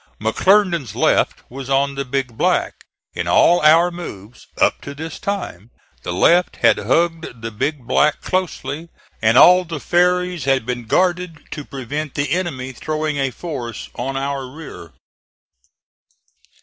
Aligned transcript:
McClernand's 0.19 0.95
left 0.95 1.43
was 1.47 1.69
on 1.69 1.93
the 1.93 2.03
Big 2.03 2.35
Black. 2.35 2.85
In 3.13 3.27
all 3.27 3.59
our 3.61 3.91
moves, 3.91 4.47
up 4.59 4.81
to 4.81 4.95
this 4.95 5.19
time, 5.19 5.69
the 6.01 6.11
left 6.11 6.55
had 6.55 6.79
hugged 6.79 7.43
the 7.43 7.51
Big 7.51 7.85
Black 7.85 8.19
closely, 8.19 8.89
and 9.21 9.37
all 9.37 9.63
the 9.63 9.79
ferries 9.79 10.45
had 10.45 10.65
been 10.65 10.85
guarded 10.85 11.37
to 11.51 11.63
prevent 11.63 12.15
the 12.15 12.31
enemy 12.31 12.71
throwing 12.71 13.17
a 13.17 13.29
force 13.29 13.89
on 13.93 14.17
our 14.17 14.47
rear. 14.47 14.91